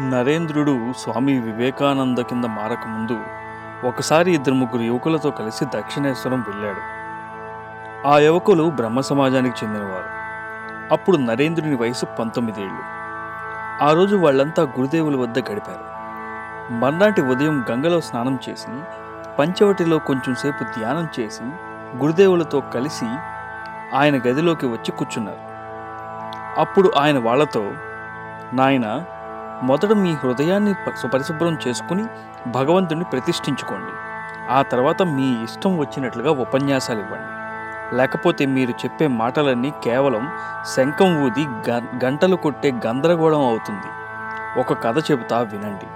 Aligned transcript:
నరేంద్రుడు 0.00 0.92
స్వామి 0.98 1.40
వివేకానంద 1.40 2.18
కింద 2.18 2.44
మారకముందు 2.44 3.20
ఒకసారి 3.86 4.32
ఇద్దరు 4.32 4.54
ముగ్గురు 4.54 4.82
యువకులతో 4.82 5.30
కలిసి 5.30 5.64
దక్షిణేశ్వరం 5.64 6.44
వెళ్ళాడు. 6.48 6.80
ఆ 8.08 8.18
యువకులు 8.18 8.70
బ్రహ్మ 8.70 9.00
సమాజానికి 9.00 9.64
చెందినవారు. 9.64 10.04
అప్పుడు 10.92 11.16
నరేంద్రుని 11.16 11.76
వయసు 11.76 12.06
పంతొమ్మిదేళ్ళు. 12.06 12.80
ఆ 13.84 13.92
రోజు 13.92 14.16
వాళ్ళంతా 14.16 14.62
గురుదేవుల 14.62 15.16
వద్ద 15.16 15.38
గడిపారు. 15.38 15.98
మర్నాటి 16.74 17.22
ఉదయం 17.22 17.64
గంగలో 17.70 18.00
స్నానం 18.00 18.38
చేసి 18.48 18.80
పంచవటిలో 19.38 19.98
కొంచెం 19.98 20.34
సేపు 20.34 20.64
ధ్యానం 20.64 21.08
చేసి 21.20 21.42
గురుదేవులతో 21.96 22.60
కలిసి 22.60 23.06
ఆయన 23.96 24.16
గదిలోకి 24.16 24.66
వచ్చి 24.66 24.92
కూర్చున్నారు. 24.92 25.48
అప్పుడు 26.60 26.92
ఆయన 26.96 27.18
వాళ్ళతో 27.18 27.72
నాయన 28.52 29.04
మొదట 29.62 29.92
మీ 29.92 30.14
హృదయాన్ని 30.14 30.74
పరిశుభ్రం 31.08 31.58
చేసుకుని 31.68 32.04
భగవంతుని 32.50 33.04
ప్రతిష్ఠించుకోండి. 33.04 33.92
ఆ 34.50 34.62
తర్వాత 34.62 35.02
మీ 35.02 35.44
ఇష్టం 35.44 35.78
వచ్చినట్లుగా 35.78 36.30
ఉపన్యాసాలు 36.30 36.98
ఇవ్వండి. 36.98 37.38
లేకపోతే 37.96 38.46
మీరు 38.46 38.70
చెప్పే 38.70 39.06
మాటలన్నీ 39.06 39.72
కేవలం 39.84 40.30
శంఖం 40.76 41.24
ఊది 41.24 41.70
గ- 41.70 41.98
గంటలు 42.04 42.36
కొట్టే 42.36 42.72
గందరగోళం 42.86 43.40
అవుతుంది. 43.40 43.86
ఒక 44.60 44.82
కథ 44.82 45.10
చెబుతా 45.10 45.40
వినండి. 45.40 45.86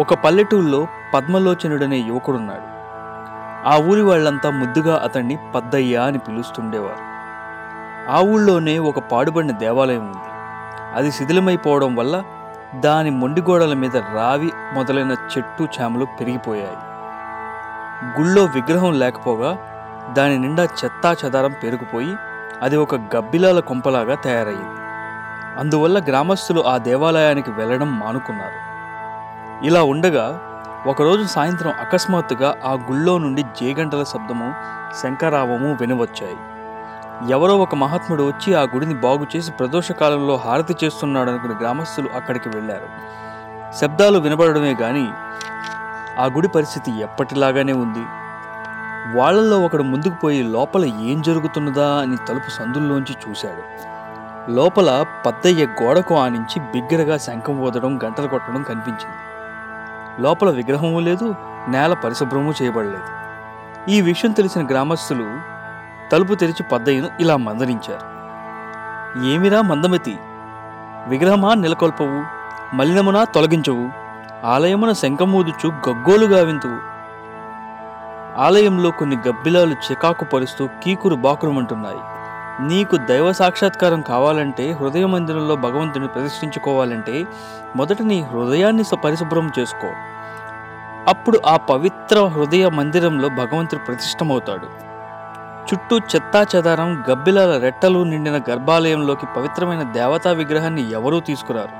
ఒక 0.00 0.14
పల్లెటూళ్ళలో 0.14 0.86
పద్మలోచనుడనే 1.14 1.96
యువకుడున్నాడు. 1.96 2.76
ఆ 3.68 3.76
ఊరి 3.76 4.02
వాళ్ళంతా 4.02 4.50
ముద్దుగా 4.50 5.00
అతన్ని 5.04 5.38
పద్దయ్య 5.54 5.96
అని 5.96 6.18
పిలుస్తుండేవారు. 6.18 7.15
ఆ 8.10 8.20
ఊళ్ళోనే 8.20 8.78
ఒక 8.78 8.98
పాడుబడిన 8.98 9.50
దేవాలయం 9.50 10.00
ఉంది. 10.00 10.30
అది 10.94 11.12
శిథిలమైపోవడం 11.12 11.96
వల్ల 11.96 12.22
దాని 12.74 13.10
మొండిగోడల 13.10 13.74
మీద 13.74 13.96
రావి 13.96 14.52
మొదలైన 14.74 15.10
చెట్టు 15.10 15.68
చేమలు 15.80 16.06
పెరిగిపోయాయి. 16.20 16.76
గుళ్ళో 18.20 18.44
విగ్రహం 18.44 18.98
లేకపోగా 18.98 19.58
దాని 20.12 20.38
నిండా 20.38 20.64
చెత్తా 20.64 21.16
చెదారం 21.24 21.54
పెరిగిపోయి 21.62 22.16
అది 22.62 22.76
ఒక 22.76 22.94
గబ్బిలాల 22.94 23.60
కొంపలాగా 23.60 24.14
తయారయ్యింది. 24.14 24.80
అందువల్ల 25.58 25.98
గ్రామస్తులు 25.98 26.60
ఆ 26.60 26.76
దేవాలయానికి 26.76 27.50
వెళ్ళడం 27.50 27.98
మానుకున్నారు. 27.98 28.66
ఇలా 29.66 29.82
ఉండగా 29.82 30.40
ఒకరోజు 30.86 31.26
సాయంత్రం 31.26 31.72
అకస్మాత్తుగా 31.80 32.54
ఆ 32.64 32.72
గుళ్ళో 32.72 33.18
నుండి 33.18 33.42
జేగంటల 33.42 34.02
శబ్దము 34.02 34.54
శంకరావము 35.02 35.76
వినవచ్చాయి. 35.80 36.36
ఎవరో 37.30 37.58
ఒక 37.58 37.74
మహాత్ముడు 37.74 38.22
వచ్చి 38.22 38.54
ఆ 38.54 38.62
గుడిని 38.62 38.94
బాగు 38.94 39.26
చేసి 39.36 39.52
ప్రదోష 39.52 39.92
కాలంలో 39.92 40.36
హారతి 40.36 40.76
చేస్తున్నాడు 40.84 41.30
అనుకుని 41.30 41.54
గ్రామస్తులు 41.54 42.08
అక్కడికి 42.14 42.48
వెళ్ళారు. 42.48 42.88
శబ్దాలు 43.76 44.18
వినబడమే 44.18 44.74
కానీ 44.74 45.08
ఆ 46.18 46.24
గుడి 46.24 46.48
పరిస్థితి 46.48 47.00
ఎప్పటిలాగానే 47.00 47.72
ఉంది. 47.72 48.04
వాళ్ళల్లో 49.18 49.60
ఒకడు 49.60 49.82
ముందుకు 49.82 50.14
పోయి 50.14 50.42
లోపల 50.42 50.84
ఏం 50.84 51.22
జరుగుతున్నదా 51.22 51.88
అని 51.88 52.16
తలుపు 52.16 52.50
సందుల్లోంచి 52.50 53.16
చూశాడు. 53.28 53.62
లోపల 54.50 55.04
పద్దయ్య 55.26 55.66
గోడకు 55.66 56.14
ఆనించి 56.14 56.60
బిగ్గరగా 56.60 57.16
శంఖం 57.16 57.58
ఊదడం 57.58 58.00
గంటలు 58.04 58.28
కొట్టడం 58.28 58.62
కనిపించింది. 58.62 59.16
లోపల 60.22 60.50
విగ్రహము 60.50 61.00
లేదు 61.00 61.34
నేల 61.68 61.94
పరిశుభ్రము 61.94 62.54
చేయబడలేదు. 62.62 63.16
ఈ 63.90 64.00
విషయం 64.00 64.30
తెలిసిన 64.30 64.66
గ్రామస్తులు 64.66 65.55
తలుపు 66.12 66.34
తెరిచి 66.34 66.62
పద్దయ్యను 66.62 67.08
ఇలా 67.20 67.36
మందరించారు 67.36 68.16
ఏమిరా 69.26 69.62
మందమతి? 69.62 70.18
విగ్రహమా 71.08 71.54
నెలకొల్పవు 71.54 72.18
మలినమునా 72.76 73.24
తొలగించవు 73.24 73.90
ఆలయమున 74.46 74.92
శంఖమూదుచు 74.92 75.68
గగ్గోలుగా 75.88 76.42
వింతువు 76.42 76.78
ఆలయంలో 78.40 78.90
కొన్ని 78.90 79.16
గబ్బిలాలు 79.28 79.74
చికాకు 79.74 80.24
పరుస్తూ 80.24 80.68
కీకురు 80.82 81.14
బాకురుమంటున్నాయి 81.14 82.02
నీకు 82.68 82.96
దైవ 82.96 83.32
సాక్షాత్కారం 83.32 84.00
కావాలంటే 84.00 84.72
హృదయ 84.72 85.06
మందిరంలో 85.06 85.56
భగవంతుని 85.56 86.08
ప్రతిష్ఠించుకోవాలంటే 86.08 87.26
మొదట 87.76 88.02
నీ 88.02 88.22
హృదయాన్ని 88.22 88.84
పరిశుభ్రం 88.96 89.50
చేసుకో. 89.58 89.88
అప్పుడు 91.08 91.40
ఆ 91.46 91.56
పవిత్ర 91.56 92.18
హృదయ 92.24 92.68
మందిరంలో 92.68 93.28
భగవంతుడు 93.28 93.80
ప్రతిష్టమవుతాడు 93.80 94.86
చుట్టూ 95.66 95.98
చెత్తా 95.98 96.46
చెదారం 96.54 97.04
గబ్బిలాల 97.10 97.58
రెట్టలు 97.58 98.04
నిండిన 98.04 98.36
గర్భాలయంలోకి 98.50 99.26
పవిత్రమైన 99.36 99.82
దేవతా 99.82 100.32
విగ్రహాన్ని 100.32 100.90
ఎవరూ 100.90 101.20
తీసుకురారు. 101.20 101.74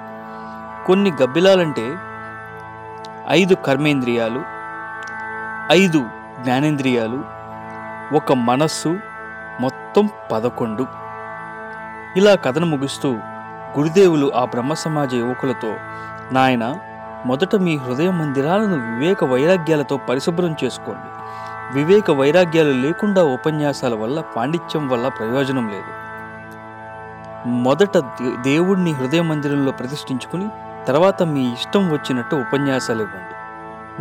కొన్ని 0.87 1.13
గబ్బిలాలంటే 1.23 1.97
ఐదు 3.29 3.55
కర్మేంద్రియాలు 3.55 4.43
ఐదు 5.71 6.01
జ్ఞానేంద్రియాలు 6.41 7.25
ఒక 8.17 8.33
మనస్సు 8.33 8.99
మొత్తం 9.61 10.09
పదకొండు. 10.33 10.87
ఇలా 12.17 12.35
కథను 12.35 12.67
ముగిస్తూ 12.67 13.11
గురుదేవులు 13.79 14.33
ఆ 14.37 14.45
బ్రహ్మ 14.45 14.75
సమాజ 14.75 15.15
యువకులతో 15.15 15.77
నాయన 16.33 16.77
మొదట 17.27 17.57
మీ 17.57 17.77
హృదయ 17.77 18.11
మందిరాలను 18.11 18.77
వివేక 18.91 19.25
వైరాగ్యాలతో 19.25 19.97
పరిశుభ్రం 19.97 20.57
చేసుకోండి. 20.65 21.09
వివేక 21.73 22.11
వైరాగ్యాలు 22.11 22.71
లేకుండా 22.71 23.25
ఉపన్యాసాల 23.25 23.95
వల్ల 23.95 24.21
పాండిత్యం 24.21 24.89
వల్ల 24.89 25.09
ప్రయోజనం 25.09 25.69
లేదు. 25.69 25.93
మొదట 27.47 27.99
దేవుణ్ణి 28.41 28.93
హృదయ 28.93 29.23
మందిరంలో 29.23 29.73
ప్రతిష్ఠించుకుని 29.73 30.49
తర్వాత 30.89 31.23
మీ 31.23 31.53
ఇష్టం 31.53 31.91
వచ్చినట్టు 31.91 32.37
ఉపన్యాసాలు 32.37 33.03
ఇవ్వండి. 33.03 33.35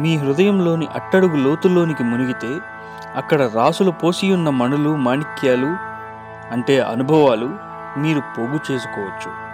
మీ 0.02 0.18
హృదయంలోని 0.18 0.88
అట్టడుగు 0.96 1.36
లోతుల్లోనికి 1.36 2.04
మునిగితే 2.04 2.60
అక్కడ 3.16 3.50
రాసులు 3.54 3.92
పోసియున్న 3.92 4.50
మణులు 4.50 4.96
మాణిక్యాలు 4.96 5.78
అంటే 6.52 6.80
అనుభవాలు 6.80 7.50
మీరు 7.98 8.20
పోగు 8.20 8.60
చేసుకోవచ్చు. 8.72 9.45